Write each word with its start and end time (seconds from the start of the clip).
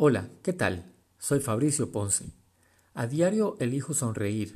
Hola, 0.00 0.30
¿qué 0.44 0.52
tal? 0.52 0.94
Soy 1.18 1.40
Fabricio 1.40 1.90
Ponce. 1.90 2.32
A 2.94 3.08
diario 3.08 3.56
elijo 3.58 3.94
sonreír, 3.94 4.52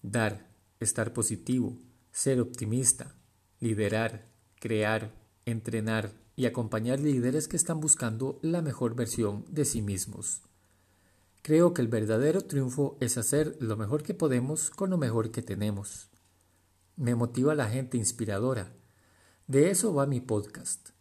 dar, 0.00 0.48
estar 0.80 1.12
positivo, 1.12 1.76
ser 2.12 2.40
optimista, 2.40 3.14
liderar, 3.60 4.32
crear, 4.58 5.12
entrenar 5.44 6.14
y 6.34 6.46
acompañar 6.46 6.98
líderes 6.98 7.46
que 7.46 7.58
están 7.58 7.78
buscando 7.78 8.38
la 8.40 8.62
mejor 8.62 8.94
versión 8.94 9.44
de 9.50 9.66
sí 9.66 9.82
mismos. 9.82 10.40
Creo 11.42 11.74
que 11.74 11.82
el 11.82 11.88
verdadero 11.88 12.40
triunfo 12.40 12.96
es 12.98 13.18
hacer 13.18 13.54
lo 13.60 13.76
mejor 13.76 14.02
que 14.02 14.14
podemos 14.14 14.70
con 14.70 14.88
lo 14.88 14.96
mejor 14.96 15.30
que 15.30 15.42
tenemos. 15.42 16.08
Me 16.96 17.14
motiva 17.14 17.54
la 17.54 17.68
gente 17.68 17.98
inspiradora. 17.98 18.72
De 19.46 19.68
eso 19.68 19.92
va 19.92 20.06
mi 20.06 20.22
podcast. 20.22 20.95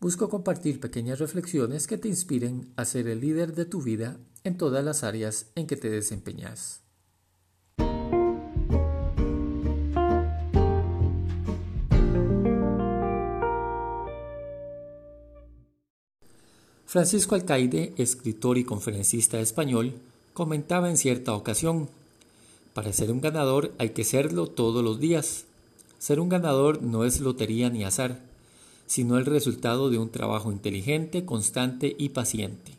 Busco 0.00 0.30
compartir 0.30 0.80
pequeñas 0.80 1.18
reflexiones 1.18 1.86
que 1.86 1.98
te 1.98 2.08
inspiren 2.08 2.72
a 2.76 2.86
ser 2.86 3.06
el 3.06 3.20
líder 3.20 3.54
de 3.54 3.66
tu 3.66 3.82
vida 3.82 4.16
en 4.44 4.56
todas 4.56 4.82
las 4.82 5.04
áreas 5.04 5.52
en 5.56 5.66
que 5.66 5.76
te 5.76 5.90
desempeñas. 5.90 6.80
Francisco 16.86 17.34
Alcaide, 17.34 17.92
escritor 17.98 18.56
y 18.56 18.64
conferencista 18.64 19.38
español, 19.38 19.92
comentaba 20.32 20.88
en 20.88 20.96
cierta 20.96 21.34
ocasión, 21.34 21.90
para 22.72 22.94
ser 22.94 23.12
un 23.12 23.20
ganador 23.20 23.74
hay 23.76 23.90
que 23.90 24.04
serlo 24.04 24.46
todos 24.46 24.82
los 24.82 24.98
días. 24.98 25.44
Ser 25.98 26.20
un 26.20 26.30
ganador 26.30 26.82
no 26.82 27.04
es 27.04 27.20
lotería 27.20 27.68
ni 27.68 27.84
azar, 27.84 28.29
sino 28.90 29.18
el 29.18 29.24
resultado 29.24 29.88
de 29.88 29.98
un 29.98 30.10
trabajo 30.10 30.50
inteligente, 30.50 31.24
constante 31.24 31.94
y 31.96 32.08
paciente. 32.08 32.72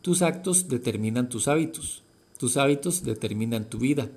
Tus 0.00 0.22
actos 0.22 0.68
determinan 0.68 1.28
tus 1.28 1.48
hábitos, 1.48 2.02
tus 2.38 2.56
hábitos 2.56 3.02
determinan 3.02 3.64
tu 3.64 3.78
vida. 3.78 4.08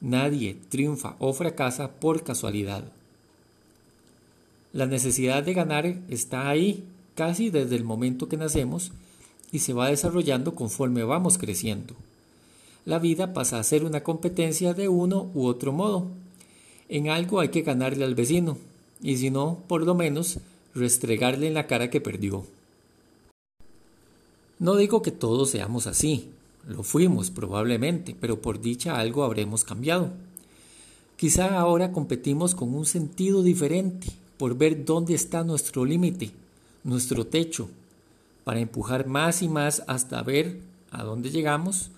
Nadie 0.00 0.56
triunfa 0.68 1.14
o 1.20 1.32
fracasa 1.32 1.92
por 1.92 2.24
casualidad. 2.24 2.90
La 4.72 4.86
necesidad 4.86 5.44
de 5.44 5.54
ganar 5.54 5.96
está 6.08 6.50
ahí 6.50 6.82
casi 7.14 7.50
desde 7.50 7.76
el 7.76 7.84
momento 7.84 8.28
que 8.28 8.36
nacemos 8.36 8.90
y 9.52 9.60
se 9.60 9.74
va 9.74 9.90
desarrollando 9.90 10.56
conforme 10.56 11.04
vamos 11.04 11.38
creciendo. 11.38 11.94
La 12.84 12.98
vida 12.98 13.32
pasa 13.32 13.60
a 13.60 13.62
ser 13.62 13.84
una 13.84 14.02
competencia 14.02 14.74
de 14.74 14.88
uno 14.88 15.30
u 15.34 15.46
otro 15.46 15.72
modo. 15.72 16.08
En 16.88 17.10
algo 17.10 17.38
hay 17.38 17.50
que 17.50 17.62
ganarle 17.62 18.04
al 18.04 18.16
vecino, 18.16 18.58
y 19.02 19.16
si 19.16 19.30
no, 19.30 19.62
por 19.68 19.82
lo 19.82 19.94
menos, 19.94 20.38
restregarle 20.74 21.48
en 21.48 21.54
la 21.54 21.66
cara 21.66 21.90
que 21.90 22.00
perdió. 22.00 22.44
No 24.58 24.76
digo 24.76 25.02
que 25.02 25.10
todos 25.10 25.50
seamos 25.50 25.86
así, 25.86 26.30
lo 26.66 26.82
fuimos 26.82 27.30
probablemente, 27.30 28.16
pero 28.18 28.40
por 28.40 28.60
dicha 28.60 28.98
algo 28.98 29.22
habremos 29.22 29.64
cambiado. 29.64 30.12
Quizá 31.16 31.58
ahora 31.58 31.92
competimos 31.92 32.54
con 32.54 32.74
un 32.74 32.86
sentido 32.86 33.42
diferente, 33.42 34.08
por 34.38 34.56
ver 34.56 34.84
dónde 34.84 35.14
está 35.14 35.44
nuestro 35.44 35.84
límite, 35.84 36.30
nuestro 36.84 37.26
techo, 37.26 37.68
para 38.44 38.60
empujar 38.60 39.06
más 39.06 39.42
y 39.42 39.48
más 39.48 39.82
hasta 39.86 40.22
ver 40.22 40.60
a 40.90 41.04
dónde 41.04 41.30
llegamos, 41.30 41.90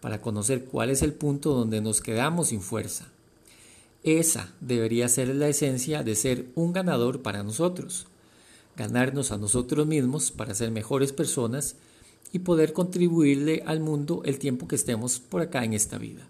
para 0.00 0.20
conocer 0.20 0.64
cuál 0.64 0.90
es 0.90 1.02
el 1.02 1.14
punto 1.14 1.54
donde 1.54 1.80
nos 1.80 2.00
quedamos 2.00 2.48
sin 2.48 2.60
fuerza. 2.60 3.06
Esa 4.04 4.52
debería 4.60 5.08
ser 5.08 5.34
la 5.34 5.48
esencia 5.48 6.02
de 6.02 6.14
ser 6.14 6.46
un 6.54 6.74
ganador 6.74 7.22
para 7.22 7.42
nosotros, 7.42 8.06
ganarnos 8.76 9.32
a 9.32 9.38
nosotros 9.38 9.86
mismos 9.86 10.30
para 10.30 10.54
ser 10.54 10.70
mejores 10.70 11.14
personas 11.14 11.76
y 12.30 12.40
poder 12.40 12.74
contribuirle 12.74 13.62
al 13.64 13.80
mundo 13.80 14.20
el 14.26 14.38
tiempo 14.38 14.68
que 14.68 14.76
estemos 14.76 15.20
por 15.20 15.40
acá 15.40 15.64
en 15.64 15.72
esta 15.72 15.96
vida. 15.96 16.26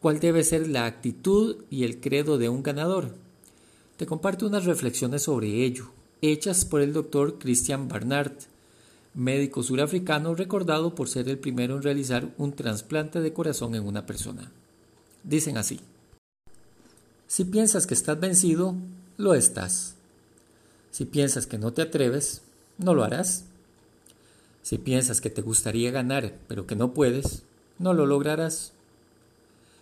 ¿Cuál 0.00 0.18
debe 0.18 0.42
ser 0.42 0.68
la 0.68 0.86
actitud 0.86 1.58
y 1.70 1.84
el 1.84 2.00
credo 2.00 2.36
de 2.36 2.48
un 2.48 2.64
ganador? 2.64 3.14
Te 3.96 4.04
comparto 4.04 4.46
unas 4.46 4.64
reflexiones 4.64 5.22
sobre 5.22 5.64
ello 5.64 5.90
hechas 6.20 6.64
por 6.64 6.80
el 6.80 6.92
doctor 6.92 7.38
Christian 7.38 7.86
Barnard, 7.86 8.32
médico 9.14 9.62
surafricano 9.62 10.34
recordado 10.34 10.94
por 10.96 11.08
ser 11.08 11.28
el 11.28 11.38
primero 11.38 11.76
en 11.76 11.82
realizar 11.82 12.34
un 12.38 12.52
trasplante 12.52 13.20
de 13.20 13.32
corazón 13.32 13.76
en 13.76 13.86
una 13.86 14.04
persona. 14.04 14.50
Dicen 15.22 15.58
así, 15.58 15.80
si 17.26 17.44
piensas 17.44 17.86
que 17.86 17.94
estás 17.94 18.18
vencido, 18.20 18.74
lo 19.16 19.34
estás. 19.34 19.96
Si 20.90 21.04
piensas 21.04 21.46
que 21.46 21.58
no 21.58 21.72
te 21.72 21.82
atreves, 21.82 22.42
no 22.78 22.94
lo 22.94 23.04
harás. 23.04 23.44
Si 24.62 24.78
piensas 24.78 25.20
que 25.20 25.30
te 25.30 25.42
gustaría 25.42 25.90
ganar, 25.90 26.34
pero 26.48 26.66
que 26.66 26.76
no 26.76 26.94
puedes, 26.94 27.42
no 27.78 27.92
lo 27.92 28.06
lograrás. 28.06 28.72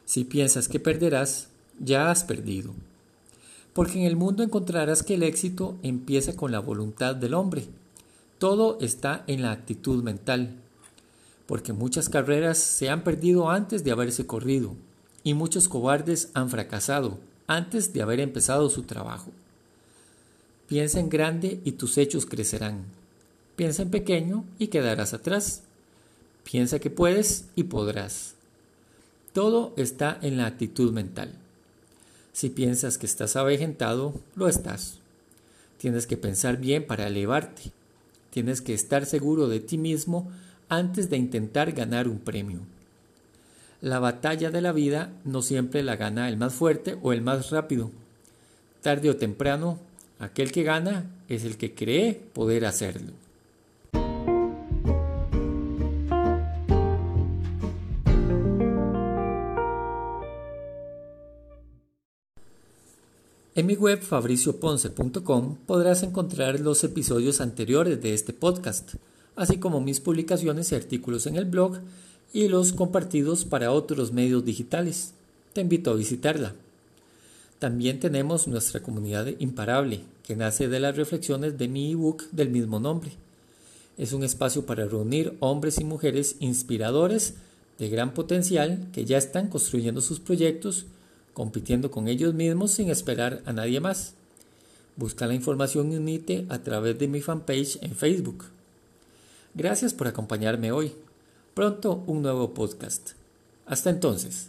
Si 0.04 0.24
piensas 0.24 0.68
que 0.68 0.80
perderás, 0.80 1.48
ya 1.78 2.10
has 2.10 2.24
perdido 2.24 2.74
porque 3.72 3.98
en 3.98 4.04
el 4.04 4.16
mundo 4.16 4.42
encontrarás 4.42 5.02
que 5.02 5.14
el 5.14 5.22
éxito 5.22 5.76
empieza 5.82 6.36
con 6.36 6.52
la 6.52 6.60
voluntad 6.60 7.16
del 7.16 7.34
hombre. 7.34 7.66
Todo 8.38 8.78
está 8.80 9.24
en 9.26 9.42
la 9.42 9.52
actitud 9.52 10.02
mental, 10.02 10.56
porque 11.46 11.72
muchas 11.72 12.08
carreras 12.08 12.58
se 12.58 12.90
han 12.90 13.04
perdido 13.04 13.50
antes 13.50 13.84
de 13.84 13.92
haberse 13.92 14.26
corrido, 14.26 14.74
y 15.24 15.34
muchos 15.34 15.68
cobardes 15.68 16.30
han 16.34 16.50
fracasado 16.50 17.18
antes 17.56 17.92
de 17.92 18.02
haber 18.02 18.20
empezado 18.20 18.70
su 18.70 18.82
trabajo. 18.82 19.30
Piensa 20.68 21.00
en 21.00 21.08
grande 21.08 21.60
y 21.64 21.72
tus 21.72 21.98
hechos 21.98 22.24
crecerán. 22.26 22.84
Piensa 23.56 23.82
en 23.82 23.90
pequeño 23.90 24.44
y 24.58 24.68
quedarás 24.68 25.12
atrás. 25.12 25.62
Piensa 26.44 26.78
que 26.78 26.90
puedes 26.90 27.46
y 27.54 27.64
podrás. 27.64 28.34
Todo 29.32 29.74
está 29.76 30.18
en 30.22 30.38
la 30.38 30.46
actitud 30.46 30.92
mental. 30.92 31.32
Si 32.32 32.48
piensas 32.48 32.96
que 32.96 33.06
estás 33.06 33.36
avejentado, 33.36 34.14
lo 34.34 34.48
estás. 34.48 34.98
Tienes 35.76 36.06
que 36.06 36.16
pensar 36.16 36.56
bien 36.56 36.86
para 36.86 37.06
elevarte. 37.06 37.72
Tienes 38.30 38.62
que 38.62 38.72
estar 38.72 39.04
seguro 39.04 39.48
de 39.48 39.60
ti 39.60 39.76
mismo 39.76 40.30
antes 40.68 41.10
de 41.10 41.18
intentar 41.18 41.72
ganar 41.72 42.08
un 42.08 42.18
premio. 42.18 42.60
La 43.82 43.98
batalla 43.98 44.52
de 44.52 44.60
la 44.60 44.70
vida 44.70 45.12
no 45.24 45.42
siempre 45.42 45.82
la 45.82 45.96
gana 45.96 46.28
el 46.28 46.36
más 46.36 46.54
fuerte 46.54 46.96
o 47.02 47.12
el 47.12 47.20
más 47.20 47.50
rápido. 47.50 47.90
Tarde 48.80 49.10
o 49.10 49.16
temprano, 49.16 49.76
aquel 50.20 50.52
que 50.52 50.62
gana 50.62 51.10
es 51.28 51.42
el 51.42 51.56
que 51.56 51.74
cree 51.74 52.14
poder 52.14 52.64
hacerlo. 52.64 53.12
En 63.56 63.66
mi 63.66 63.74
web 63.74 64.00
fabricioponce.com 64.00 65.56
podrás 65.66 66.04
encontrar 66.04 66.60
los 66.60 66.84
episodios 66.84 67.40
anteriores 67.40 68.00
de 68.00 68.14
este 68.14 68.32
podcast, 68.32 68.94
así 69.34 69.58
como 69.58 69.80
mis 69.80 69.98
publicaciones 69.98 70.70
y 70.70 70.76
artículos 70.76 71.26
en 71.26 71.34
el 71.34 71.46
blog 71.46 71.80
y 72.32 72.48
los 72.48 72.72
compartidos 72.72 73.44
para 73.44 73.72
otros 73.72 74.12
medios 74.12 74.44
digitales. 74.44 75.12
Te 75.52 75.60
invito 75.60 75.90
a 75.90 75.94
visitarla. 75.94 76.54
También 77.58 78.00
tenemos 78.00 78.48
nuestra 78.48 78.82
comunidad 78.82 79.28
imparable, 79.38 80.00
que 80.24 80.36
nace 80.36 80.68
de 80.68 80.80
las 80.80 80.96
reflexiones 80.96 81.58
de 81.58 81.68
mi 81.68 81.92
ebook 81.92 82.24
del 82.32 82.50
mismo 82.50 82.80
nombre. 82.80 83.12
Es 83.98 84.12
un 84.12 84.24
espacio 84.24 84.66
para 84.66 84.86
reunir 84.86 85.36
hombres 85.40 85.78
y 85.78 85.84
mujeres 85.84 86.36
inspiradores 86.40 87.34
de 87.78 87.88
gran 87.88 88.14
potencial 88.14 88.88
que 88.92 89.04
ya 89.04 89.18
están 89.18 89.48
construyendo 89.48 90.00
sus 90.00 90.20
proyectos 90.20 90.86
compitiendo 91.32 91.90
con 91.90 92.08
ellos 92.08 92.34
mismos 92.34 92.72
sin 92.72 92.90
esperar 92.90 93.42
a 93.46 93.52
nadie 93.52 93.80
más. 93.80 94.14
Busca 94.96 95.26
la 95.26 95.34
información 95.34 95.92
y 95.92 95.96
unite 95.96 96.46
a 96.48 96.62
través 96.62 96.98
de 96.98 97.08
mi 97.08 97.20
fanpage 97.20 97.78
en 97.82 97.94
Facebook. 97.94 98.44
Gracias 99.54 99.94
por 99.94 100.06
acompañarme 100.06 100.72
hoy. 100.72 100.92
Pronto 101.54 102.02
un 102.06 102.22
nuevo 102.22 102.54
podcast. 102.54 103.10
Hasta 103.66 103.90
entonces. 103.90 104.48